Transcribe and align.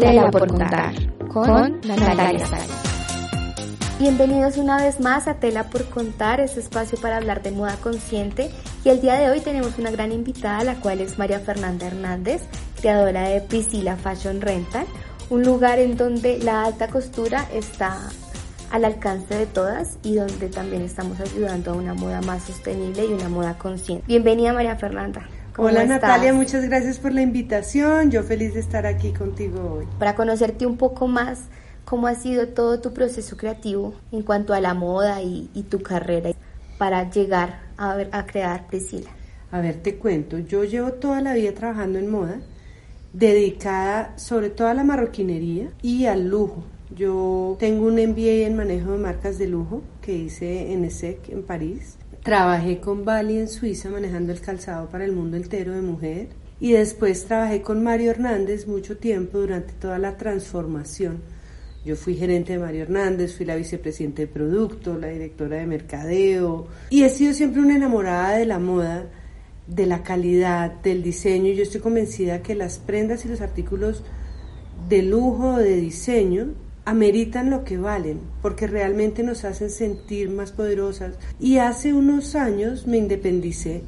Tela 0.00 0.30
por 0.30 0.48
contar 0.48 0.94
con 1.28 1.80
Natalia. 1.86 2.46
Bienvenidos 3.98 4.56
una 4.56 4.76
vez 4.78 4.98
más 5.00 5.28
a 5.28 5.34
Tela 5.34 5.64
por 5.70 5.84
Contar, 5.88 6.40
este 6.40 6.60
espacio 6.60 6.98
para 7.00 7.18
hablar 7.18 7.42
de 7.42 7.52
moda 7.52 7.76
consciente. 7.76 8.50
Y 8.84 8.88
el 8.88 9.00
día 9.00 9.14
de 9.14 9.30
hoy 9.30 9.40
tenemos 9.40 9.78
una 9.78 9.90
gran 9.90 10.12
invitada, 10.12 10.64
la 10.64 10.74
cual 10.76 11.00
es 11.00 11.18
María 11.18 11.38
Fernanda 11.40 11.86
Hernández, 11.86 12.42
creadora 12.80 13.28
de 13.28 13.40
Priscila 13.40 13.96
Fashion 13.96 14.40
Rental, 14.40 14.86
un 15.30 15.42
lugar 15.42 15.78
en 15.78 15.96
donde 15.96 16.38
la 16.38 16.64
alta 16.64 16.88
costura 16.88 17.46
está 17.52 17.98
al 18.70 18.84
alcance 18.84 19.34
de 19.36 19.46
todas 19.46 19.98
y 20.02 20.16
donde 20.16 20.48
también 20.48 20.82
estamos 20.82 21.20
ayudando 21.20 21.72
a 21.72 21.74
una 21.74 21.94
moda 21.94 22.20
más 22.22 22.42
sostenible 22.42 23.06
y 23.06 23.12
una 23.12 23.28
moda 23.28 23.56
consciente. 23.56 24.04
Bienvenida 24.08 24.52
María 24.52 24.76
Fernanda. 24.76 25.28
¿Cómo 25.54 25.68
Hola 25.68 25.82
estás? 25.82 26.00
Natalia, 26.02 26.34
muchas 26.34 26.64
gracias 26.64 26.98
por 26.98 27.12
la 27.12 27.22
invitación. 27.22 28.10
Yo 28.10 28.22
feliz 28.22 28.54
de 28.54 28.60
estar 28.60 28.86
aquí 28.86 29.12
contigo 29.12 29.76
hoy. 29.78 29.86
Para 29.98 30.14
conocerte 30.16 30.66
un 30.66 30.76
poco 30.76 31.06
más, 31.06 31.42
cómo 31.84 32.06
ha 32.08 32.14
sido 32.16 32.48
todo 32.48 32.80
tu 32.80 32.92
proceso 32.92 33.36
creativo 33.36 33.94
en 34.10 34.22
cuanto 34.22 34.52
a 34.52 34.60
la 34.60 34.74
moda 34.74 35.22
y, 35.22 35.50
y 35.54 35.62
tu 35.64 35.80
carrera 35.82 36.30
para 36.78 37.08
llegar 37.08 37.60
a, 37.76 37.94
ver- 37.94 38.08
a 38.12 38.26
crear 38.26 38.66
Priscila. 38.66 39.10
A 39.52 39.60
ver, 39.60 39.76
te 39.76 39.94
cuento, 39.96 40.38
yo 40.38 40.64
llevo 40.64 40.92
toda 40.94 41.20
la 41.20 41.34
vida 41.34 41.52
trabajando 41.54 42.00
en 42.00 42.10
moda, 42.10 42.40
dedicada 43.12 44.12
sobre 44.18 44.50
todo 44.50 44.66
a 44.66 44.74
la 44.74 44.82
marroquinería 44.82 45.68
y 45.82 46.06
al 46.06 46.28
lujo. 46.28 46.64
Yo 46.96 47.56
tengo 47.60 47.86
un 47.86 47.94
MBA 47.94 48.46
en 48.46 48.56
manejo 48.56 48.92
de 48.92 48.98
marcas 48.98 49.38
de 49.38 49.46
lujo 49.46 49.82
que 50.02 50.14
hice 50.16 50.72
en 50.72 50.84
ESSEC 50.84 51.28
en 51.28 51.42
París. 51.44 51.96
Trabajé 52.24 52.80
con 52.80 53.04
Bali 53.04 53.36
en 53.36 53.48
Suiza 53.48 53.90
manejando 53.90 54.32
el 54.32 54.40
calzado 54.40 54.88
para 54.88 55.04
el 55.04 55.12
mundo 55.12 55.36
entero 55.36 55.74
de 55.74 55.82
mujer. 55.82 56.28
Y 56.58 56.72
después 56.72 57.26
trabajé 57.26 57.60
con 57.60 57.84
Mario 57.84 58.12
Hernández 58.12 58.66
mucho 58.66 58.96
tiempo 58.96 59.40
durante 59.40 59.74
toda 59.74 59.98
la 59.98 60.16
transformación. 60.16 61.20
Yo 61.84 61.96
fui 61.96 62.16
gerente 62.16 62.54
de 62.54 62.60
Mario 62.60 62.84
Hernández, 62.84 63.36
fui 63.36 63.44
la 63.44 63.56
vicepresidenta 63.56 64.22
de 64.22 64.28
producto, 64.28 64.98
la 64.98 65.08
directora 65.08 65.58
de 65.58 65.66
mercadeo 65.66 66.66
y 66.88 67.02
he 67.02 67.10
sido 67.10 67.34
siempre 67.34 67.60
una 67.60 67.76
enamorada 67.76 68.38
de 68.38 68.46
la 68.46 68.58
moda, 68.58 69.04
de 69.66 69.84
la 69.84 70.02
calidad, 70.02 70.72
del 70.80 71.02
diseño. 71.02 71.52
Yo 71.52 71.62
estoy 71.62 71.82
convencida 71.82 72.40
que 72.40 72.54
las 72.54 72.78
prendas 72.78 73.26
y 73.26 73.28
los 73.28 73.42
artículos 73.42 74.02
de 74.88 75.02
lujo 75.02 75.58
de 75.58 75.76
diseño 75.76 76.54
ameritan 76.84 77.50
lo 77.50 77.64
que 77.64 77.78
valen, 77.78 78.20
porque 78.42 78.66
realmente 78.66 79.22
nos 79.22 79.44
hacen 79.44 79.70
sentir 79.70 80.30
más 80.30 80.52
poderosas. 80.52 81.14
Y 81.40 81.58
hace 81.58 81.94
unos 81.94 82.34
años 82.34 82.86
me 82.86 82.98
independicé 82.98 83.82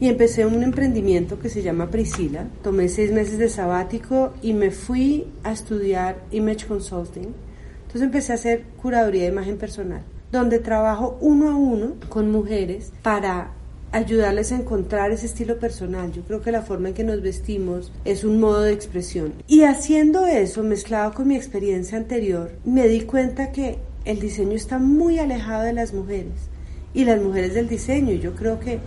y 0.00 0.08
empecé 0.08 0.46
un 0.46 0.62
emprendimiento 0.62 1.38
que 1.38 1.48
se 1.48 1.62
llama 1.62 1.90
Priscila. 1.90 2.46
Tomé 2.62 2.88
seis 2.88 3.12
meses 3.12 3.38
de 3.38 3.48
sabático 3.48 4.32
y 4.42 4.52
me 4.54 4.70
fui 4.70 5.26
a 5.42 5.52
estudiar 5.52 6.24
Image 6.30 6.66
Consulting. 6.66 7.34
Entonces 7.82 8.02
empecé 8.02 8.32
a 8.32 8.36
hacer 8.36 8.64
curaduría 8.80 9.22
de 9.22 9.28
imagen 9.28 9.56
personal, 9.56 10.02
donde 10.30 10.58
trabajo 10.58 11.18
uno 11.20 11.50
a 11.50 11.56
uno 11.56 11.94
con 12.08 12.30
mujeres 12.30 12.92
para 13.02 13.52
ayudarles 13.92 14.52
a 14.52 14.56
encontrar 14.56 15.10
ese 15.10 15.26
estilo 15.26 15.58
personal. 15.58 16.12
Yo 16.12 16.22
creo 16.22 16.42
que 16.42 16.52
la 16.52 16.62
forma 16.62 16.88
en 16.88 16.94
que 16.94 17.04
nos 17.04 17.22
vestimos 17.22 17.92
es 18.04 18.24
un 18.24 18.40
modo 18.40 18.62
de 18.62 18.72
expresión. 18.72 19.34
Y 19.46 19.62
haciendo 19.62 20.26
eso, 20.26 20.62
mezclado 20.62 21.14
con 21.14 21.28
mi 21.28 21.36
experiencia 21.36 21.96
anterior, 21.96 22.52
me 22.64 22.86
di 22.88 23.02
cuenta 23.02 23.52
que 23.52 23.78
el 24.04 24.20
diseño 24.20 24.52
está 24.52 24.78
muy 24.78 25.18
alejado 25.18 25.64
de 25.64 25.72
las 25.72 25.92
mujeres 25.92 26.50
y 26.94 27.04
las 27.04 27.20
mujeres 27.20 27.54
del 27.54 27.68
diseño. 27.68 28.12
Yo 28.14 28.34
creo 28.34 28.60
que 28.60 28.80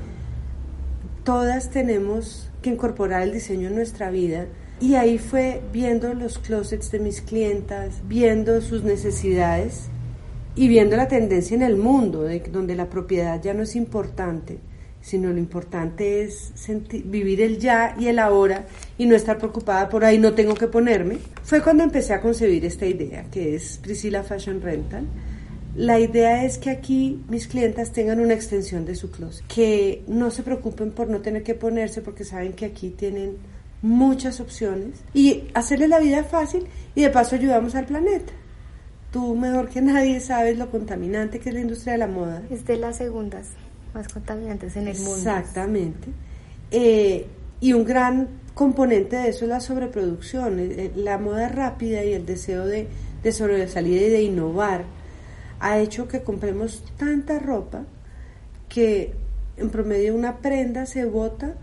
todas 1.23 1.69
tenemos 1.69 2.49
que 2.61 2.69
incorporar 2.69 3.23
el 3.23 3.31
diseño 3.31 3.67
en 3.67 3.75
nuestra 3.75 4.09
vida. 4.09 4.45
Y 4.79 4.95
ahí 4.95 5.19
fue 5.19 5.61
viendo 5.71 6.13
los 6.13 6.39
closets 6.39 6.91
de 6.91 6.99
mis 6.99 7.21
clientas, 7.21 8.01
viendo 8.07 8.61
sus 8.61 8.83
necesidades 8.83 9.89
y 10.55 10.67
viendo 10.67 10.97
la 10.97 11.07
tendencia 11.07 11.55
en 11.55 11.61
el 11.61 11.77
mundo, 11.77 12.23
de, 12.23 12.39
donde 12.39 12.75
la 12.75 12.89
propiedad 12.89 13.41
ya 13.41 13.53
no 13.53 13.63
es 13.63 13.75
importante, 13.75 14.57
sino 15.01 15.29
lo 15.31 15.39
importante 15.39 16.23
es 16.23 16.51
senti- 16.55 17.01
vivir 17.03 17.41
el 17.41 17.57
ya 17.57 17.95
y 17.99 18.07
el 18.07 18.19
ahora 18.19 18.65
y 18.97 19.05
no 19.05 19.15
estar 19.15 19.37
preocupada 19.37 19.89
por 19.89 20.05
ahí 20.05 20.17
no 20.19 20.33
tengo 20.33 20.53
que 20.53 20.67
ponerme. 20.67 21.17
Fue 21.43 21.61
cuando 21.61 21.83
empecé 21.83 22.13
a 22.13 22.21
concebir 22.21 22.63
esta 22.65 22.85
idea, 22.85 23.25
que 23.31 23.55
es 23.55 23.79
Priscilla 23.81 24.23
Fashion 24.23 24.61
Rental. 24.61 25.05
La 25.75 25.99
idea 25.99 26.43
es 26.43 26.57
que 26.57 26.69
aquí 26.69 27.23
mis 27.29 27.47
clientas 27.47 27.93
tengan 27.93 28.19
una 28.19 28.33
extensión 28.33 28.85
de 28.85 28.93
su 28.95 29.09
closet, 29.09 29.45
que 29.47 30.03
no 30.07 30.29
se 30.29 30.43
preocupen 30.43 30.91
por 30.91 31.09
no 31.09 31.21
tener 31.21 31.43
que 31.43 31.55
ponerse 31.55 32.01
porque 32.01 32.25
saben 32.25 32.53
que 32.53 32.65
aquí 32.65 32.89
tienen 32.89 33.37
muchas 33.81 34.39
opciones 34.41 34.99
y 35.13 35.45
hacerle 35.53 35.87
la 35.87 35.99
vida 35.99 36.23
fácil 36.23 36.65
y 36.93 37.01
de 37.01 37.09
paso 37.09 37.35
ayudamos 37.35 37.73
al 37.75 37.85
planeta. 37.85 38.33
Tú 39.11 39.33
mejor 39.35 39.69
que 39.69 39.81
nadie 39.81 40.19
sabes 40.19 40.57
lo 40.57 40.69
contaminante 40.69 41.39
que 41.39 41.49
es 41.49 41.55
la 41.55 41.61
industria 41.61 41.93
de 41.93 41.99
la 41.99 42.07
moda. 42.07 42.43
Es 42.49 42.65
de 42.65 42.77
las 42.77 42.97
segundas 42.97 43.47
más 43.93 44.07
contaminantes 44.07 44.75
en 44.75 44.87
el 44.87 44.97
mundo. 44.97 45.17
Exactamente. 45.17 46.09
Eh, 46.71 47.27
y 47.59 47.73
un 47.73 47.85
gran 47.85 48.27
componente 48.53 49.15
de 49.15 49.29
eso 49.29 49.45
es 49.45 49.49
la 49.49 49.59
sobreproducción, 49.59 50.59
eh, 50.59 50.63
eh, 50.77 50.91
la 50.95 51.17
moda 51.17 51.49
rápida 51.49 52.03
y 52.03 52.13
el 52.13 52.25
deseo 52.25 52.65
de, 52.65 52.87
de 53.23 53.31
sobresalir 53.31 54.01
y 54.01 54.09
de 54.09 54.21
innovar 54.23 54.85
ha 55.59 55.77
hecho 55.77 56.07
que 56.07 56.21
compremos 56.21 56.83
tanta 56.97 57.39
ropa 57.39 57.83
que 58.67 59.13
en 59.57 59.69
promedio 59.69 60.15
una 60.15 60.37
prenda 60.37 60.85
se 60.85 61.05
bota 61.05 61.55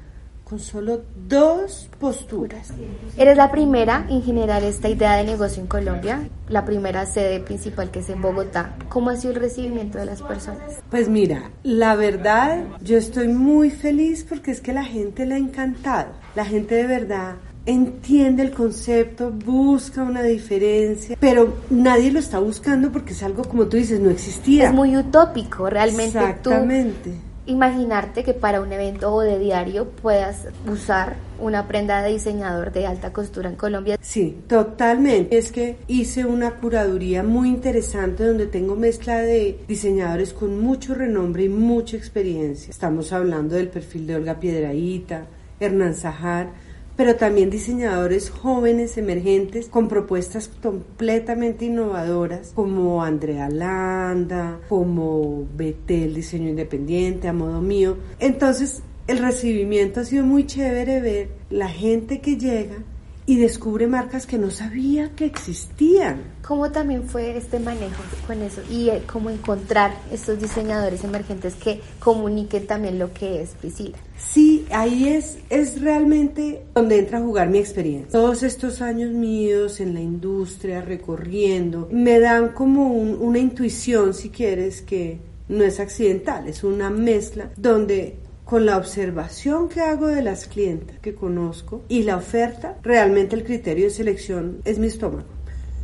con 0.48 0.58
solo 0.58 1.02
dos 1.28 1.88
posturas. 2.00 2.72
Eres 3.16 3.36
la 3.36 3.50
primera 3.50 4.06
en 4.08 4.22
generar 4.22 4.62
esta 4.62 4.88
idea 4.88 5.16
de 5.16 5.24
negocio 5.24 5.62
en 5.62 5.68
Colombia, 5.68 6.28
la 6.48 6.64
primera 6.64 7.04
sede 7.06 7.40
principal 7.40 7.90
que 7.90 7.98
es 7.98 8.08
en 8.08 8.22
Bogotá. 8.22 8.74
¿Cómo 8.88 9.10
ha 9.10 9.16
sido 9.16 9.34
el 9.34 9.40
recibimiento 9.40 9.98
de 9.98 10.06
las 10.06 10.22
personas? 10.22 10.80
Pues 10.90 11.08
mira, 11.08 11.50
la 11.62 11.94
verdad, 11.96 12.64
yo 12.82 12.96
estoy 12.96 13.28
muy 13.28 13.70
feliz 13.70 14.24
porque 14.26 14.50
es 14.50 14.60
que 14.60 14.72
la 14.72 14.84
gente 14.84 15.26
le 15.26 15.34
ha 15.34 15.38
encantado. 15.38 16.12
La 16.34 16.44
gente 16.44 16.76
de 16.76 16.86
verdad 16.86 17.36
entiende 17.66 18.42
el 18.42 18.52
concepto, 18.52 19.30
busca 19.30 20.02
una 20.02 20.22
diferencia, 20.22 21.16
pero 21.20 21.58
nadie 21.68 22.10
lo 22.10 22.18
está 22.18 22.38
buscando 22.38 22.90
porque 22.90 23.12
es 23.12 23.22
algo, 23.22 23.44
como 23.44 23.66
tú 23.66 23.76
dices, 23.76 24.00
no 24.00 24.08
existía. 24.08 24.68
Es 24.68 24.72
muy 24.72 24.96
utópico, 24.96 25.68
realmente 25.68 26.18
Exactamente. 26.18 27.10
tú 27.10 27.27
imaginarte 27.48 28.22
que 28.22 28.34
para 28.34 28.60
un 28.60 28.72
evento 28.72 29.12
o 29.12 29.20
de 29.22 29.38
diario 29.38 29.88
puedas 29.88 30.48
usar 30.70 31.16
una 31.40 31.66
prenda 31.66 32.02
de 32.02 32.10
diseñador 32.10 32.72
de 32.72 32.86
alta 32.86 33.12
costura 33.12 33.48
en 33.48 33.56
Colombia. 33.56 33.98
Sí, 34.00 34.38
totalmente. 34.46 35.36
Es 35.36 35.50
que 35.50 35.76
hice 35.88 36.24
una 36.24 36.52
curaduría 36.56 37.22
muy 37.22 37.48
interesante 37.48 38.24
donde 38.24 38.46
tengo 38.46 38.76
mezcla 38.76 39.18
de 39.18 39.58
diseñadores 39.66 40.32
con 40.32 40.60
mucho 40.60 40.94
renombre 40.94 41.44
y 41.44 41.48
mucha 41.48 41.96
experiencia. 41.96 42.70
Estamos 42.70 43.12
hablando 43.12 43.56
del 43.56 43.68
perfil 43.68 44.06
de 44.06 44.16
Olga 44.16 44.38
Piedraíta, 44.38 45.26
Hernán 45.58 45.94
Sajar, 45.94 46.50
pero 46.98 47.14
también 47.14 47.48
diseñadores 47.48 48.28
jóvenes, 48.28 48.98
emergentes, 48.98 49.68
con 49.68 49.86
propuestas 49.86 50.48
completamente 50.48 51.66
innovadoras, 51.66 52.50
como 52.56 53.04
Andrea 53.04 53.48
Landa, 53.48 54.58
como 54.68 55.46
Betel 55.54 56.16
Diseño 56.16 56.48
Independiente, 56.48 57.28
a 57.28 57.32
modo 57.32 57.60
mío. 57.60 57.98
Entonces, 58.18 58.82
el 59.06 59.18
recibimiento 59.18 60.00
ha 60.00 60.04
sido 60.04 60.26
muy 60.26 60.44
chévere 60.44 61.00
ver 61.00 61.28
la 61.50 61.68
gente 61.68 62.20
que 62.20 62.36
llega 62.36 62.82
y 63.28 63.36
descubre 63.36 63.86
marcas 63.86 64.26
que 64.26 64.38
no 64.38 64.50
sabía 64.50 65.10
que 65.14 65.26
existían. 65.26 66.22
¿Cómo 66.40 66.72
también 66.72 67.02
fue 67.04 67.36
este 67.36 67.60
manejo 67.60 68.02
con 68.26 68.40
eso? 68.40 68.62
Y 68.70 68.88
eh, 68.88 69.02
cómo 69.06 69.28
encontrar 69.28 69.92
estos 70.10 70.40
diseñadores 70.40 71.04
emergentes 71.04 71.54
que 71.54 71.82
comuniquen 72.00 72.66
también 72.66 72.98
lo 72.98 73.12
que 73.12 73.42
es 73.42 73.50
Priscila. 73.50 73.98
Sí, 74.16 74.64
ahí 74.70 75.08
es, 75.08 75.36
es 75.50 75.78
realmente 75.82 76.62
donde 76.74 76.98
entra 77.00 77.18
a 77.18 77.20
jugar 77.22 77.50
mi 77.50 77.58
experiencia. 77.58 78.10
Todos 78.10 78.42
estos 78.42 78.80
años 78.80 79.12
míos 79.12 79.78
en 79.80 79.92
la 79.92 80.00
industria, 80.00 80.80
recorriendo, 80.80 81.86
me 81.92 82.18
dan 82.20 82.48
como 82.54 82.88
un- 82.94 83.18
una 83.20 83.38
intuición, 83.38 84.14
si 84.14 84.30
quieres, 84.30 84.80
que 84.80 85.20
no 85.48 85.64
es 85.64 85.80
accidental, 85.80 86.48
es 86.48 86.64
una 86.64 86.88
mezcla 86.88 87.50
donde 87.58 88.16
con 88.48 88.64
la 88.64 88.78
observación 88.78 89.68
que 89.68 89.82
hago 89.82 90.06
de 90.06 90.22
las 90.22 90.46
clientas 90.46 90.98
que 91.00 91.14
conozco 91.14 91.82
y 91.86 92.04
la 92.04 92.16
oferta, 92.16 92.78
realmente 92.82 93.36
el 93.36 93.44
criterio 93.44 93.84
de 93.84 93.90
selección 93.90 94.62
es 94.64 94.78
mi 94.78 94.86
estómago. 94.86 95.28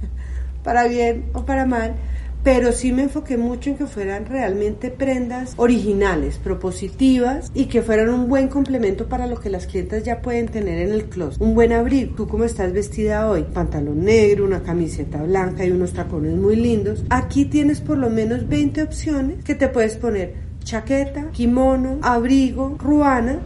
para 0.65 0.89
bien 0.89 1.27
o 1.35 1.45
para 1.45 1.67
mal, 1.67 1.95
pero 2.43 2.73
sí 2.73 2.91
me 2.91 3.03
enfoqué 3.03 3.37
mucho 3.37 3.69
en 3.69 3.77
que 3.77 3.87
fueran 3.87 4.25
realmente 4.25 4.91
prendas 4.91 5.53
originales, 5.59 6.39
propositivas 6.39 7.53
y 7.53 7.67
que 7.67 7.83
fueran 7.83 8.09
un 8.09 8.31
buen 8.31 8.49
complemento 8.49 9.11
para 9.11 9.27
lo 9.27 9.39
que 9.39 9.51
las 9.51 9.67
clientas 9.67 10.03
ya 10.03 10.23
pueden 10.23 10.49
tener 10.49 10.79
en 10.79 10.95
el 10.95 11.05
closet. 11.11 11.43
Un 11.43 11.55
buen 11.55 11.71
abrigo, 11.75 12.15
tú 12.17 12.27
como 12.27 12.45
estás 12.45 12.73
vestida 12.73 13.29
hoy, 13.29 13.43
pantalón 13.43 14.07
negro, 14.07 14.43
una 14.43 14.63
camiseta 14.63 15.23
blanca 15.23 15.67
y 15.67 15.71
unos 15.71 15.93
tacones 15.93 16.35
muy 16.35 16.57
lindos. 16.57 17.05
Aquí 17.11 17.45
tienes 17.45 17.83
por 17.83 17.99
lo 17.99 18.09
menos 18.09 18.49
20 18.49 18.85
opciones 18.85 19.45
que 19.45 19.55
te 19.55 19.69
puedes 19.69 19.99
poner 19.99 20.54
chaqueta, 20.65 21.31
kimono, 21.33 21.99
abrigo, 22.03 22.77
ruana, 22.79 23.39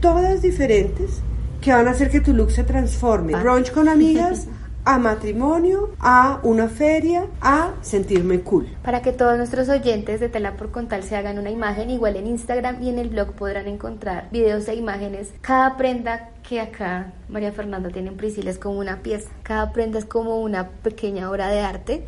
todas 0.00 0.42
diferentes 0.42 1.22
que 1.60 1.72
van 1.72 1.88
a 1.88 1.92
hacer 1.92 2.10
que 2.10 2.20
tu 2.20 2.32
look 2.32 2.50
se 2.50 2.62
transforme. 2.62 3.34
Brunch 3.34 3.72
con 3.72 3.88
amigas 3.88 4.46
a 4.84 4.98
matrimonio, 4.98 5.90
a 5.98 6.40
una 6.42 6.68
feria, 6.68 7.26
a 7.40 7.72
sentirme 7.80 8.40
cool. 8.40 8.68
Para 8.82 9.00
que 9.00 9.12
todos 9.12 9.38
nuestros 9.38 9.70
oyentes 9.70 10.20
de 10.20 10.28
Tela 10.28 10.56
por 10.56 10.70
Contar 10.70 11.02
se 11.02 11.16
hagan 11.16 11.38
una 11.38 11.50
imagen, 11.50 11.88
igual 11.90 12.16
en 12.16 12.26
Instagram 12.26 12.82
y 12.82 12.90
en 12.90 12.98
el 12.98 13.08
blog 13.08 13.32
podrán 13.32 13.66
encontrar 13.66 14.28
videos 14.30 14.68
e 14.68 14.74
imágenes. 14.74 15.32
Cada 15.40 15.78
prenda 15.78 16.30
que 16.46 16.60
acá 16.60 17.14
María 17.30 17.52
Fernanda 17.52 17.88
tiene 17.88 18.10
en 18.10 18.18
Priscila 18.18 18.50
es 18.50 18.58
como 18.58 18.78
una 18.78 18.98
pieza. 18.98 19.30
Cada 19.42 19.72
prenda 19.72 19.98
es 19.98 20.04
como 20.04 20.40
una 20.40 20.68
pequeña 20.68 21.30
obra 21.30 21.48
de 21.48 21.60
arte 21.60 22.04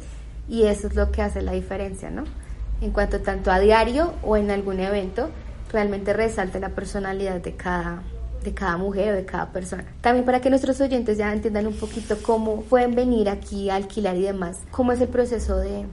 y 0.47 0.65
eso 0.65 0.89
es 0.89 0.95
lo 0.95 1.11
que 1.11 1.23
hace 1.23 1.41
la 1.41 1.53
diferencia, 1.53 2.11
¿no? 2.11 2.25
En 2.81 2.91
cuanto 2.91 3.21
tanto 3.21 3.51
a 3.51 3.59
diario 3.59 4.15
o 4.23 4.37
en 4.37 4.51
algún 4.51 4.81
evento, 4.81 5.31
realmente 5.73 6.13
resalte 6.13 6.61
la 6.61 6.71
personalidad 6.71 7.41
de 7.41 7.55
cada 7.55 8.03
de 8.47 8.55
cada 8.55 8.77
mujer 8.77 9.13
o 9.13 9.17
de 9.17 9.25
cada 9.25 9.53
persona. 9.53 9.85
También 10.01 10.25
para 10.25 10.41
que 10.41 10.51
nuestros 10.51 10.81
oyentes 10.81 11.19
ya 11.19 11.33
entiendan 11.33 11.67
un 11.67 11.75
poquito 11.75 12.17
cómo 12.23 12.63
pueden 12.63 12.95
venir 12.95 13.29
aquí 13.29 13.69
a 13.71 13.75
alquilar 13.75 14.17
y 14.17 14.23
demás, 14.23 14.61
cómo 14.71 14.93
es 14.93 15.01
el 15.01 15.09
proceso 15.09 15.59
de... 15.59 15.85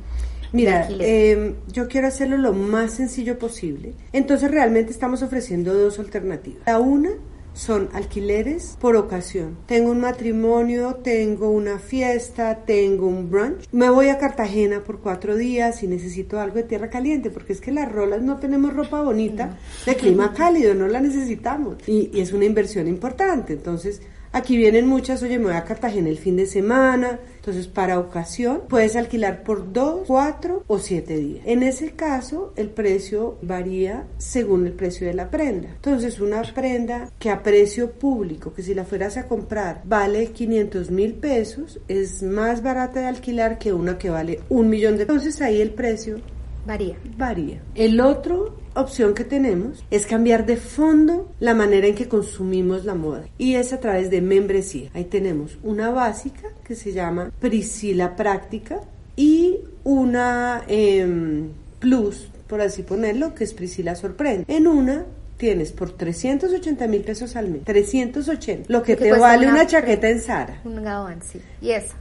Mira, 0.52 0.88
eh, 1.00 1.56
yo 1.72 1.88
quiero 1.88 2.08
hacerlo 2.08 2.38
lo 2.38 2.54
más 2.54 2.94
sencillo 2.94 3.40
posible. 3.40 3.96
Entonces 4.12 4.52
realmente 4.52 4.92
estamos 4.92 5.24
ofreciendo 5.24 5.74
dos 5.74 5.98
alternativas. 5.98 6.62
La 6.68 6.78
una 6.78 7.10
son 7.54 7.90
alquileres 7.94 8.78
por 8.80 8.96
ocasión. 8.96 9.58
Tengo 9.66 9.92
un 9.92 10.02
matrimonio, 10.02 10.96
tengo 11.04 11.50
una 11.50 11.80
fiesta, 11.80 12.66
tengo 12.66 13.08
un 13.08 13.30
brunch. 13.30 13.68
Me 13.72 13.90
voy 13.90 14.10
a 14.10 14.18
Cartagena 14.18 14.84
por 14.84 15.00
cuatro 15.00 15.36
días 15.36 15.84
y 15.84 15.88
necesito 15.88 16.40
algo 16.40 16.56
de 16.56 16.64
tierra 16.64 16.90
caliente, 16.90 17.30
porque 17.30 17.54
es 17.54 17.62
que 17.62 17.72
las 17.72 17.92
rolas 17.92 18.22
no 18.22 18.38
tenemos 18.38 18.74
ropa 18.74 19.02
bonita 19.02 19.58
de 19.86 19.96
clima 19.96 20.34
cálido, 20.34 20.74
no 20.74 20.88
la 20.88 21.00
necesitamos. 21.00 21.78
Y, 21.88 22.10
y 22.14 22.22
es 22.22 22.34
una 22.34 22.46
inversión 22.46 22.88
importante. 22.88 23.54
Entonces, 23.54 24.02
Aquí 24.34 24.58
vienen 24.58 24.88
muchas, 24.88 25.22
oye, 25.22 25.38
me 25.38 25.46
voy 25.46 25.54
a 25.54 25.64
Cartagena 25.64 26.10
el 26.10 26.18
fin 26.18 26.36
de 26.36 26.48
semana. 26.48 27.20
Entonces, 27.36 27.68
para 27.68 28.00
ocasión, 28.00 28.64
puedes 28.68 28.96
alquilar 28.96 29.44
por 29.44 29.72
dos, 29.72 30.08
cuatro 30.08 30.64
o 30.66 30.80
siete 30.80 31.18
días. 31.18 31.44
En 31.46 31.62
ese 31.62 31.92
caso, 31.92 32.52
el 32.56 32.72
precio 32.72 33.38
varía 33.44 34.08
según 34.18 34.66
el 34.66 34.74
precio 34.74 35.06
de 35.06 35.14
la 35.14 35.30
prenda. 35.30 35.70
Entonces, 35.70 36.20
una 36.20 36.42
prenda 36.42 37.12
que 37.20 37.30
a 37.30 37.44
precio 37.44 37.92
público, 37.92 38.54
que 38.54 38.64
si 38.64 38.74
la 38.74 38.86
fueras 38.86 39.18
a 39.18 39.28
comprar, 39.28 39.84
vale 39.86 40.32
500 40.32 40.90
mil 40.90 41.14
pesos, 41.14 41.80
es 41.88 42.24
más 42.24 42.64
barata 42.64 43.02
de 43.02 43.06
alquilar 43.06 43.60
que 43.60 43.72
una 43.72 44.00
que 44.00 44.10
vale 44.10 44.40
un 44.50 44.68
millón 44.68 44.98
de 44.98 45.06
pesos. 45.06 45.24
Entonces, 45.24 45.42
ahí 45.44 45.62
el 45.62 45.76
precio 45.76 46.18
Varía. 46.66 46.96
Varía. 47.18 47.62
El 47.76 48.00
otro 48.00 48.56
opción 48.76 49.14
que 49.14 49.24
tenemos 49.24 49.84
es 49.92 50.06
cambiar 50.06 50.46
de 50.46 50.58
fondo 50.58 51.32
la 51.40 51.54
manera 51.54 51.88
en 51.88 51.96
que 51.96 52.08
consumimos 52.08 52.86
la 52.86 52.96
moda 52.96 53.26
y 53.38 53.56
es 53.56 53.74
a 53.74 53.80
través 53.80 54.10
de 54.10 54.22
membresía. 54.22 54.90
Ahí 54.94 55.06
tenemos 55.06 55.58
una 55.64 55.92
básica 55.92 56.50
que 56.64 56.76
se 56.76 56.94
llama 56.94 57.32
Priscila 57.40 58.16
Práctica 58.16 58.82
y 59.16 59.60
una 59.84 60.64
em, 60.68 61.50
plus, 61.80 62.30
por 62.48 62.62
así 62.62 62.84
ponerlo, 62.84 63.34
que 63.36 63.44
es 63.44 63.54
Priscila 63.54 63.96
Sorprende. 63.96 64.46
En 64.48 64.68
una 64.68 65.06
tienes 65.38 65.72
por 65.72 65.92
380 65.92 66.88
mil 66.88 67.02
pesos 67.02 67.36
al 67.36 67.50
mes, 67.50 67.64
380, 67.66 68.72
lo 68.72 68.82
que, 68.82 68.96
te 68.96 69.12
vale 69.12 69.48
una, 69.48 69.68
chaqueta 69.68 70.10
en 70.10 70.22
Sara. 70.22 70.62
Un 70.64 70.84
gabán, 70.84 71.22
sí. 71.22 71.42
Y 71.62 71.72
eso. 71.72 71.96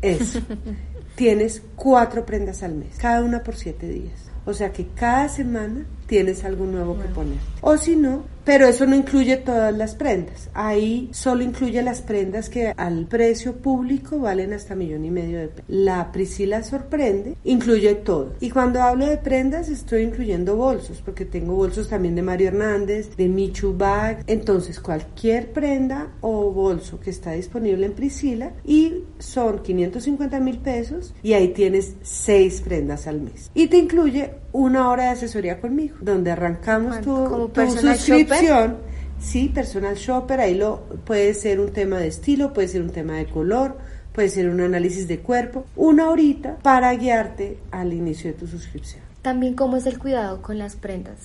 Eso. 0.00 0.40
tienes 1.16 1.62
cuatro 1.76 2.24
prendas 2.24 2.62
al 2.62 2.74
mes, 2.74 2.96
cada 2.98 3.22
una 3.22 3.42
por 3.42 3.56
siete 3.56 3.88
días. 3.88 4.30
O 4.46 4.52
sea 4.52 4.72
que 4.72 4.86
cada 4.88 5.28
semana 5.28 5.86
tienes 6.06 6.44
algo 6.44 6.66
nuevo 6.66 7.00
que 7.00 7.08
poner. 7.08 7.38
O 7.60 7.76
si 7.76 7.96
no, 7.96 8.24
pero 8.44 8.66
eso 8.66 8.86
no 8.86 8.94
incluye 8.94 9.36
todas 9.38 9.76
las 9.76 9.94
prendas. 9.94 10.50
Ahí 10.54 11.08
solo 11.12 11.42
incluye 11.42 11.82
las 11.82 12.02
prendas 12.02 12.48
que 12.48 12.72
al 12.76 13.06
precio 13.06 13.56
público 13.56 14.18
valen 14.18 14.52
hasta 14.52 14.74
millón 14.74 15.04
y 15.04 15.10
medio 15.10 15.38
de 15.38 15.48
pesos. 15.48 15.64
La 15.68 16.12
Priscila 16.12 16.62
sorprende, 16.62 17.36
incluye 17.44 17.94
todo. 17.94 18.34
Y 18.40 18.50
cuando 18.50 18.82
hablo 18.82 19.06
de 19.06 19.16
prendas 19.16 19.68
estoy 19.68 20.02
incluyendo 20.02 20.56
bolsos, 20.56 21.00
porque 21.02 21.24
tengo 21.24 21.54
bolsos 21.54 21.88
también 21.88 22.14
de 22.14 22.22
Mario 22.22 22.48
Hernández, 22.48 23.16
de 23.16 23.28
Michu 23.28 23.74
Bag. 23.76 24.22
Entonces 24.26 24.80
cualquier 24.80 25.52
prenda 25.52 26.12
o 26.20 26.50
bolso 26.50 27.00
que 27.00 27.10
está 27.10 27.32
disponible 27.32 27.86
en 27.86 27.92
Priscila 27.92 28.52
y 28.64 29.04
son 29.18 29.62
550 29.62 30.40
mil 30.40 30.58
pesos 30.58 31.14
y 31.22 31.32
ahí 31.32 31.48
tienes 31.48 31.96
seis 32.02 32.60
prendas 32.60 33.06
al 33.06 33.20
mes. 33.20 33.50
Y 33.54 33.68
te 33.68 33.78
incluye 33.78 34.43
una 34.54 34.88
hora 34.88 35.04
de 35.04 35.08
asesoría 35.10 35.60
conmigo, 35.60 35.96
donde 36.00 36.30
arrancamos 36.30 37.00
tu, 37.00 37.50
tu 37.52 37.70
suscripción. 37.70 38.78
Sí, 39.18 39.48
personal 39.48 39.96
shopper, 39.96 40.38
ahí 40.38 40.54
lo 40.54 40.84
puede 41.04 41.34
ser 41.34 41.58
un 41.58 41.72
tema 41.72 41.98
de 41.98 42.06
estilo, 42.06 42.52
puede 42.52 42.68
ser 42.68 42.82
un 42.82 42.90
tema 42.90 43.14
de 43.14 43.26
color, 43.26 43.76
puede 44.12 44.28
ser 44.28 44.48
un 44.48 44.60
análisis 44.60 45.08
de 45.08 45.18
cuerpo, 45.18 45.66
una 45.74 46.08
horita 46.08 46.56
para 46.62 46.94
guiarte 46.94 47.58
al 47.72 47.92
inicio 47.92 48.30
de 48.30 48.38
tu 48.38 48.46
suscripción. 48.46 49.02
También 49.22 49.54
cómo 49.54 49.76
es 49.76 49.86
el 49.86 49.98
cuidado 49.98 50.40
con 50.40 50.58
las 50.58 50.76
prendas. 50.76 51.18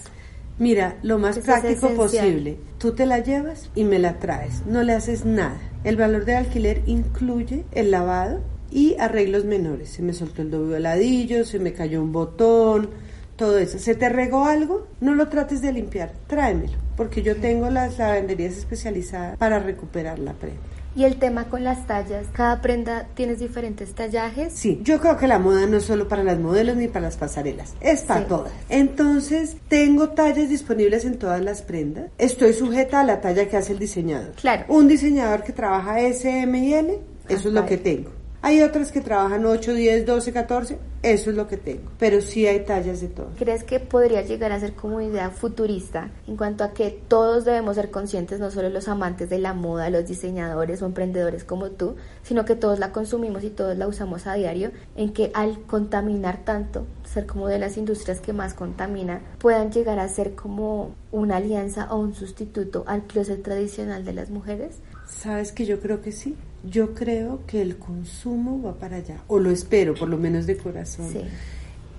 Mira, 0.58 0.98
lo 1.04 1.20
más 1.20 1.38
práctico 1.40 1.90
posible. 1.90 2.58
Tú 2.80 2.94
te 2.94 3.06
la 3.06 3.20
llevas 3.20 3.70
y 3.76 3.84
me 3.84 4.00
la 4.00 4.18
traes. 4.18 4.66
No 4.66 4.82
le 4.82 4.94
haces 4.94 5.24
nada. 5.24 5.60
El 5.84 5.98
valor 5.98 6.26
del 6.26 6.38
alquiler 6.38 6.82
incluye 6.88 7.64
el 7.74 7.92
lavado 7.92 8.42
y 8.72 8.96
arreglos 9.00 9.46
menores. 9.46 9.90
Se 9.90 10.02
me 10.02 10.14
soltó 10.14 10.42
el 10.42 10.50
doble 10.50 10.80
ladillo, 10.80 11.46
se 11.46 11.60
me 11.60 11.74
cayó 11.74 12.02
un 12.02 12.12
botón, 12.12 12.90
todo 13.40 13.58
eso. 13.58 13.80
¿Se 13.80 13.96
te 13.96 14.10
regó 14.10 14.46
algo? 14.46 14.86
No 15.00 15.16
lo 15.16 15.30
trates 15.30 15.62
de 15.62 15.72
limpiar, 15.72 16.12
tráemelo, 16.28 16.78
porque 16.98 17.24
yo 17.24 17.38
tengo 17.38 17.70
las 17.70 17.98
lavanderías 17.98 18.58
especializadas 18.58 19.38
para 19.38 19.60
recuperar 19.60 20.20
la 20.20 20.34
prenda. 20.34 20.60
Y 20.96 21.06
el 21.06 21.18
tema 21.18 21.46
con 21.46 21.64
las 21.64 21.88
tallas, 21.88 22.26
cada 22.34 22.62
prenda 22.62 23.08
tienes 23.14 23.40
diferentes 23.40 23.94
tallajes. 23.94 24.52
Sí, 24.52 24.82
yo 24.84 25.00
creo 25.00 25.16
que 25.16 25.28
la 25.28 25.40
moda 25.40 25.66
no 25.68 25.78
es 25.78 25.86
solo 25.86 26.10
para 26.10 26.24
las 26.24 26.38
modelos 26.38 26.76
ni 26.76 26.90
para 26.90 27.06
las 27.06 27.16
pasarelas, 27.16 27.76
es 27.80 28.02
para 28.02 28.28
todas. 28.28 28.52
Entonces, 28.68 29.56
tengo 29.70 30.10
tallas 30.10 30.50
disponibles 30.50 31.06
en 31.06 31.18
todas 31.18 31.42
las 31.42 31.62
prendas. 31.62 32.12
Estoy 32.18 32.52
sujeta 32.52 33.00
a 33.00 33.04
la 33.06 33.22
talla 33.22 33.48
que 33.48 33.56
hace 33.56 33.72
el 33.72 33.80
diseñador. 33.80 34.34
Claro. 34.34 34.66
Un 34.68 34.90
diseñador 34.90 35.44
que 35.44 35.54
trabaja 35.54 36.02
S, 36.02 36.30
M 36.30 36.60
y 36.60 36.74
L, 36.74 37.00
eso 37.30 37.48
es 37.48 37.54
lo 37.54 37.66
que 37.66 37.78
tengo. 37.78 38.20
Hay 38.42 38.62
otras 38.62 38.92
que 38.92 39.02
trabajan 39.02 39.46
8, 39.46 39.74
10, 39.74 40.06
12, 40.06 40.32
14, 40.32 40.78
eso 41.02 41.30
es 41.30 41.36
lo 41.36 41.48
que 41.48 41.58
tengo, 41.58 41.92
pero 41.98 42.22
sí 42.22 42.46
hay 42.46 42.66
tallas 42.66 43.00
de 43.02 43.08
todo. 43.08 43.30
¿Crees 43.38 43.64
que 43.64 43.80
podría 43.80 44.22
llegar 44.22 44.52
a 44.52 44.60
ser 44.60 44.74
como 44.74 45.00
idea 45.02 45.30
futurista 45.30 46.12
en 46.28 46.36
cuanto 46.36 46.64
a 46.64 46.74
que 46.74 46.90
todos 47.08 47.46
debemos 47.46 47.76
ser 47.76 47.90
conscientes, 47.90 48.40
no 48.40 48.52
solo 48.52 48.70
los 48.70 48.88
amantes 48.88 49.30
de 49.30 49.40
la 49.40 49.54
moda, 49.54 49.90
los 49.90 50.08
diseñadores 50.08 50.82
o 50.82 50.86
emprendedores 50.86 51.44
como 51.44 51.72
tú, 51.72 51.96
sino 52.24 52.44
que 52.46 52.56
todos 52.56 52.80
la 52.80 52.92
consumimos 52.92 53.44
y 53.44 53.50
todos 53.50 53.78
la 53.78 53.88
usamos 53.88 54.28
a 54.28 54.34
diario, 54.34 54.72
en 54.96 55.14
que 55.14 55.32
al 55.34 55.62
contaminar 55.62 56.44
tanto, 56.44 56.86
ser 57.06 57.26
como 57.26 57.48
de 57.48 57.60
las 57.60 57.78
industrias 57.78 58.20
que 58.20 58.34
más 58.34 58.54
contaminan, 58.54 59.22
puedan 59.40 59.72
llegar 59.72 60.00
a 60.00 60.10
ser 60.10 60.36
como 60.36 60.96
una 61.12 61.38
alianza 61.38 61.88
o 61.92 61.98
un 61.98 62.14
sustituto 62.14 62.84
al 62.88 63.04
closet 63.04 63.42
tradicional 63.42 64.06
de 64.06 64.14
las 64.14 64.30
mujeres? 64.30 64.80
Sabes 65.08 65.52
que 65.52 65.66
yo 65.66 65.80
creo 65.80 66.02
que 66.02 66.12
sí. 66.12 66.36
Yo 66.64 66.94
creo 66.94 67.40
que 67.48 67.62
el 67.62 67.78
consumo 67.78 68.62
va 68.62 68.74
para 68.74 68.98
allá, 68.98 69.24
o 69.28 69.40
lo 69.40 69.50
espero, 69.50 69.94
por 69.96 70.10
lo 70.10 70.18
menos 70.18 70.46
de 70.46 70.58
corazón. 70.58 70.89
Sí. 70.90 71.22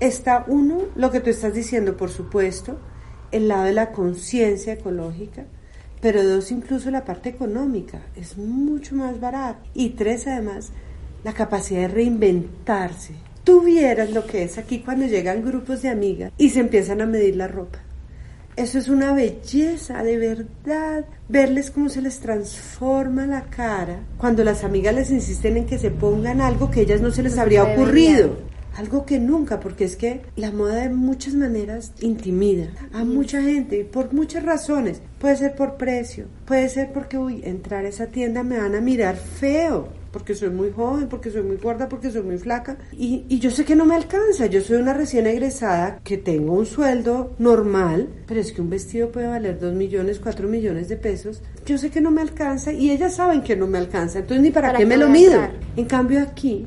Está 0.00 0.44
uno, 0.46 0.82
lo 0.96 1.10
que 1.10 1.20
tú 1.20 1.30
estás 1.30 1.54
diciendo, 1.54 1.96
por 1.96 2.10
supuesto, 2.10 2.78
el 3.32 3.48
lado 3.48 3.64
de 3.64 3.72
la 3.72 3.92
conciencia 3.92 4.72
ecológica, 4.72 5.44
pero 6.00 6.24
dos, 6.24 6.50
incluso 6.50 6.90
la 6.90 7.04
parte 7.04 7.28
económica, 7.28 8.00
es 8.16 8.38
mucho 8.38 8.94
más 8.94 9.20
barato. 9.20 9.60
Y 9.74 9.90
tres, 9.90 10.26
además, 10.26 10.70
la 11.24 11.34
capacidad 11.34 11.82
de 11.82 11.88
reinventarse. 11.88 13.14
Tú 13.44 13.62
vieras 13.62 14.10
lo 14.10 14.26
que 14.26 14.42
es 14.42 14.58
aquí 14.58 14.80
cuando 14.80 15.06
llegan 15.06 15.44
grupos 15.44 15.82
de 15.82 15.90
amigas 15.90 16.32
y 16.38 16.50
se 16.50 16.60
empiezan 16.60 17.00
a 17.00 17.06
medir 17.06 17.36
la 17.36 17.48
ropa. 17.48 17.80
Eso 18.56 18.78
es 18.78 18.88
una 18.88 19.14
belleza, 19.14 20.02
de 20.02 20.18
verdad. 20.18 21.04
Verles 21.28 21.70
cómo 21.70 21.88
se 21.88 22.02
les 22.02 22.20
transforma 22.20 23.26
la 23.26 23.44
cara 23.44 24.00
cuando 24.18 24.44
las 24.44 24.64
amigas 24.64 24.94
les 24.94 25.10
insisten 25.10 25.56
en 25.56 25.66
que 25.66 25.78
se 25.78 25.90
pongan 25.90 26.40
algo 26.40 26.70
que 26.70 26.82
ellas 26.82 27.00
no 27.00 27.10
se 27.10 27.22
les 27.22 27.38
habría 27.38 27.64
ocurrido. 27.64 28.36
Algo 28.76 29.04
que 29.04 29.18
nunca, 29.18 29.60
porque 29.60 29.84
es 29.84 29.96
que 29.96 30.22
la 30.36 30.52
moda 30.52 30.76
de 30.76 30.90
muchas 30.90 31.34
maneras 31.34 31.92
intimida 32.00 32.68
a 32.92 33.04
mucha 33.04 33.42
gente 33.42 33.84
por 33.84 34.12
muchas 34.12 34.44
razones. 34.44 35.02
Puede 35.18 35.36
ser 35.36 35.54
por 35.54 35.76
precio, 35.76 36.26
puede 36.46 36.68
ser 36.68 36.92
porque, 36.92 37.18
uy, 37.18 37.42
entrar 37.44 37.84
a 37.84 37.88
esa 37.88 38.06
tienda 38.06 38.42
me 38.42 38.58
van 38.58 38.74
a 38.74 38.80
mirar 38.80 39.16
feo, 39.16 39.88
porque 40.12 40.34
soy 40.34 40.50
muy 40.50 40.70
joven, 40.70 41.08
porque 41.08 41.30
soy 41.30 41.42
muy 41.42 41.56
gorda, 41.56 41.88
porque 41.88 42.10
soy 42.10 42.22
muy 42.22 42.38
flaca. 42.38 42.78
Y, 42.92 43.24
y, 43.28 43.38
yo 43.38 43.50
sé 43.50 43.64
que 43.64 43.76
no 43.76 43.84
me 43.84 43.94
alcanza. 43.94 44.46
Yo 44.46 44.60
soy 44.60 44.78
una 44.78 44.94
recién 44.94 45.26
egresada 45.26 46.00
que 46.02 46.16
tengo 46.16 46.54
un 46.54 46.66
sueldo 46.66 47.34
normal, 47.38 48.08
pero 48.26 48.40
es 48.40 48.52
que 48.52 48.60
un 48.60 48.70
vestido 48.70 49.12
puede 49.12 49.28
valer 49.28 49.58
2 49.58 49.74
millones, 49.74 50.18
4 50.18 50.48
millones 50.48 50.88
de 50.88 50.96
pesos. 50.96 51.42
Yo 51.66 51.78
sé 51.78 51.90
que 51.90 52.00
no 52.00 52.10
me 52.10 52.22
alcanza 52.22 52.72
y 52.72 52.90
ellas 52.90 53.14
saben 53.14 53.42
que 53.42 53.56
no 53.56 53.66
me 53.66 53.78
alcanza. 53.78 54.20
Entonces, 54.20 54.42
ni 54.42 54.50
para, 54.50 54.68
¿Para 54.68 54.78
qué 54.78 54.84
qué 54.84 54.88
me 54.88 54.96
lo 54.96 55.08
mido. 55.08 55.40
En 55.76 55.84
cambio, 55.84 56.20
aquí, 56.20 56.66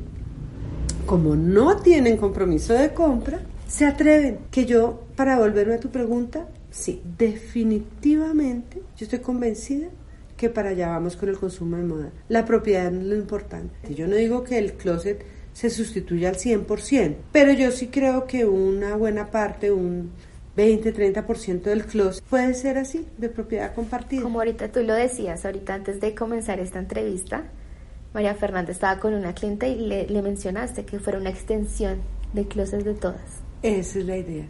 como 1.06 1.36
no 1.36 1.76
tienen 1.76 2.16
compromiso 2.16 2.74
de 2.74 2.92
compra, 2.92 3.40
se 3.66 3.84
atreven. 3.84 4.38
Que 4.50 4.66
yo, 4.66 5.02
para 5.16 5.38
volverme 5.38 5.74
a 5.74 5.80
tu 5.80 5.90
pregunta, 5.90 6.46
sí, 6.70 7.02
definitivamente, 7.18 8.78
yo 8.96 9.04
estoy 9.04 9.20
convencida 9.20 9.88
que 10.36 10.50
para 10.50 10.70
allá 10.70 10.88
vamos 10.88 11.16
con 11.16 11.28
el 11.28 11.38
consumo 11.38 11.76
de 11.76 11.84
moda. 11.84 12.10
La 12.28 12.44
propiedad 12.44 12.86
es 12.86 13.04
lo 13.04 13.14
importante. 13.14 13.94
Yo 13.94 14.06
no 14.06 14.16
digo 14.16 14.44
que 14.44 14.58
el 14.58 14.74
closet 14.74 15.24
se 15.52 15.70
sustituya 15.70 16.28
al 16.30 16.36
100%, 16.36 17.14
pero 17.30 17.52
yo 17.52 17.70
sí 17.70 17.86
creo 17.86 18.26
que 18.26 18.44
una 18.44 18.96
buena 18.96 19.30
parte, 19.30 19.70
un 19.70 20.10
20-30% 20.56 21.62
del 21.62 21.84
closet 21.84 22.22
puede 22.24 22.54
ser 22.54 22.78
así, 22.78 23.06
de 23.18 23.28
propiedad 23.28 23.74
compartida. 23.74 24.22
Como 24.22 24.40
ahorita 24.40 24.70
tú 24.72 24.82
lo 24.82 24.94
decías, 24.94 25.44
ahorita 25.44 25.74
antes 25.74 26.00
de 26.00 26.14
comenzar 26.14 26.58
esta 26.58 26.80
entrevista, 26.80 27.44
María 28.14 28.36
Fernanda 28.36 28.70
estaba 28.70 29.00
con 29.00 29.12
una 29.12 29.34
cliente 29.34 29.68
y 29.68 29.74
le, 29.74 30.22
mencionaste 30.22 30.84
que 30.84 31.00
fuera 31.00 31.18
una 31.18 31.30
extensión 31.30 31.98
de 32.32 32.46
closet 32.46 32.84
de 32.84 32.94
todas. 32.94 33.20
Esa 33.60 33.98
es 33.98 34.04
la 34.04 34.16
idea, 34.16 34.46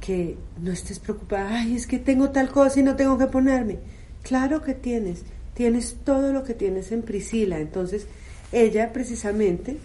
que 0.00 0.38
no 0.58 0.72
estés 0.72 0.98
preocupada, 0.98 1.58
ay, 1.58 1.76
es 1.76 1.86
que 1.86 1.98
tengo 1.98 2.30
tal 2.30 2.48
cosa 2.48 2.80
y 2.80 2.82
no 2.82 2.96
tengo 2.96 3.18
que 3.18 3.26
ponerme. 3.26 3.80
Claro 4.22 4.62
que 4.62 4.72
tienes, 4.72 5.24
tienes 5.52 5.98
todo 6.04 6.32
lo 6.32 6.42
que 6.42 6.54
tienes 6.54 6.90
en 6.90 7.02
Priscila. 7.02 7.60
Entonces, 7.60 8.06
ella 8.50 8.94
precisamente, 8.94 9.76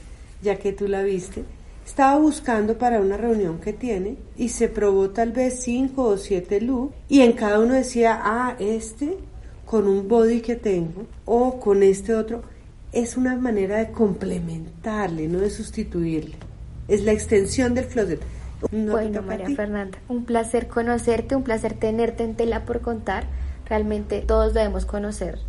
ya 0.41 0.57
que 0.57 0.71
tú 0.71 0.87
la 0.87 1.03
viste, 1.03 1.43
estaba 1.85 2.17
buscando 2.17 2.77
para 2.77 3.01
una 3.01 3.17
reunión 3.17 3.59
que 3.59 3.73
tiene 3.73 4.15
y 4.37 4.49
se 4.49 4.69
probó 4.69 5.09
tal 5.09 5.33
vez 5.33 5.59
cinco 5.61 6.03
o 6.03 6.17
siete 6.17 6.61
looks 6.61 6.95
y 7.09 7.21
en 7.21 7.33
cada 7.33 7.59
uno 7.59 7.73
decía, 7.73 8.21
ah, 8.23 8.55
este 8.57 9.17
con 9.65 9.85
un 9.85 10.07
body 10.07 10.39
que 10.39 10.55
tengo 10.55 11.07
o 11.25 11.59
con 11.59 11.83
este 11.83 12.15
otro. 12.15 12.41
Es 12.91 13.17
una 13.17 13.35
manera 13.35 13.77
de 13.77 13.91
complementarle, 13.91 15.27
no 15.27 15.39
de 15.39 15.49
sustituirle. 15.49 16.35
Es 16.87 17.03
la 17.03 17.11
extensión 17.11 17.73
del 17.73 17.87
closet. 17.87 18.21
No 18.71 18.93
bueno, 18.93 19.21
María. 19.21 19.49
Fernanda, 19.55 19.97
un 20.07 20.25
placer 20.25 20.67
conocerte, 20.67 21.35
un 21.35 21.43
placer 21.43 21.73
tenerte 21.73 22.23
en 22.23 22.35
tela 22.35 22.65
por 22.65 22.81
contar. 22.81 23.25
Realmente 23.67 24.21
todos 24.21 24.53
debemos 24.53 24.85
conocer 24.85 25.39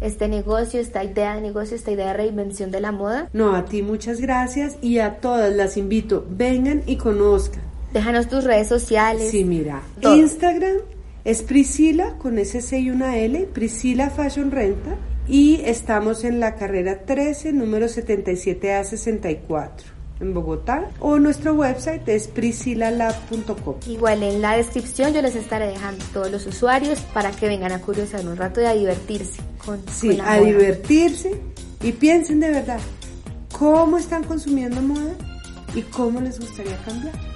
este 0.00 0.28
negocio, 0.28 0.80
esta 0.80 1.02
idea 1.02 1.34
de 1.34 1.40
negocio, 1.40 1.76
esta 1.76 1.90
idea 1.90 2.08
de 2.08 2.14
reinvención 2.14 2.70
de 2.70 2.80
la 2.80 2.92
moda. 2.92 3.28
No, 3.32 3.54
a 3.54 3.64
ti 3.64 3.82
muchas 3.82 4.20
gracias 4.20 4.76
y 4.82 4.98
a 4.98 5.16
todas 5.20 5.54
las 5.54 5.76
invito, 5.76 6.26
vengan 6.28 6.82
y 6.86 6.96
conozcan. 6.96 7.62
Déjanos 7.92 8.28
tus 8.28 8.44
redes 8.44 8.68
sociales. 8.68 9.30
Sí, 9.30 9.44
mira, 9.44 9.82
Todo. 10.00 10.16
Instagram 10.16 10.78
es 11.24 11.42
Priscila 11.42 12.16
con 12.18 12.38
ese 12.38 12.60
C 12.60 12.80
y 12.80 12.90
una 12.90 13.16
L, 13.16 13.48
Priscila 13.52 14.10
Fashion 14.10 14.50
Renta 14.50 14.96
y 15.26 15.60
estamos 15.64 16.24
en 16.24 16.40
la 16.40 16.54
carrera 16.56 17.00
13, 17.04 17.52
número 17.52 17.86
77A64 17.86 19.70
en 20.20 20.32
Bogotá 20.32 20.90
o 21.00 21.18
nuestro 21.18 21.54
website 21.54 22.06
es 22.08 22.28
priscilalab.com. 22.28 23.76
Igual 23.86 24.22
en 24.22 24.40
la 24.42 24.56
descripción 24.56 25.12
yo 25.12 25.22
les 25.22 25.34
estaré 25.34 25.66
dejando 25.66 26.04
todos 26.12 26.30
los 26.30 26.46
usuarios 26.46 27.00
para 27.12 27.30
que 27.32 27.48
vengan 27.48 27.72
a 27.72 27.80
curiosar 27.80 28.26
un 28.26 28.36
rato 28.36 28.60
y 28.60 28.64
a 28.64 28.74
divertirse 28.74 29.40
con, 29.64 29.80
Sí, 29.90 30.08
con 30.08 30.18
la 30.18 30.32
a 30.32 30.36
moda. 30.36 30.46
divertirse 30.46 31.40
y 31.82 31.92
piensen 31.92 32.40
de 32.40 32.50
verdad 32.50 32.80
cómo 33.58 33.98
están 33.98 34.24
consumiendo 34.24 34.80
moda 34.82 35.14
y 35.74 35.82
cómo 35.82 36.20
les 36.20 36.38
gustaría 36.38 36.76
cambiar. 36.84 37.33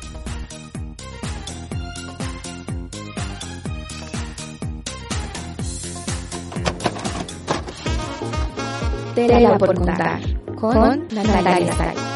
Tela 9.26 9.58
por 9.58 9.74
contar 9.74 10.20
con 10.54 11.08
Natalia 11.12 11.72
Sal. 11.72 12.07